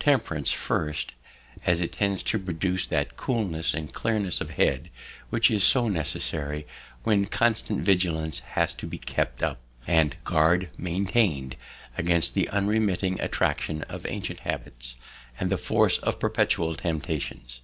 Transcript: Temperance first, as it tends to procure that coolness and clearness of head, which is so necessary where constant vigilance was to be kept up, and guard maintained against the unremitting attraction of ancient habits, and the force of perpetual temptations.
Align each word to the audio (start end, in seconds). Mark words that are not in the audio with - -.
Temperance 0.00 0.50
first, 0.50 1.12
as 1.64 1.80
it 1.80 1.92
tends 1.92 2.24
to 2.24 2.40
procure 2.40 2.76
that 2.88 3.16
coolness 3.16 3.72
and 3.72 3.92
clearness 3.92 4.40
of 4.40 4.50
head, 4.50 4.90
which 5.28 5.48
is 5.48 5.62
so 5.62 5.86
necessary 5.86 6.66
where 7.04 7.24
constant 7.26 7.84
vigilance 7.84 8.42
was 8.56 8.72
to 8.74 8.84
be 8.88 8.98
kept 8.98 9.44
up, 9.44 9.60
and 9.86 10.16
guard 10.24 10.70
maintained 10.76 11.54
against 11.96 12.34
the 12.34 12.48
unremitting 12.48 13.20
attraction 13.20 13.82
of 13.82 14.04
ancient 14.06 14.40
habits, 14.40 14.96
and 15.38 15.50
the 15.50 15.56
force 15.56 15.98
of 15.98 16.18
perpetual 16.18 16.74
temptations. 16.74 17.60